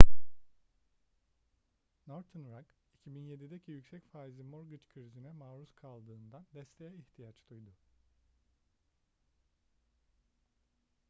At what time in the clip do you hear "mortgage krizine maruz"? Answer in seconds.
4.43-5.71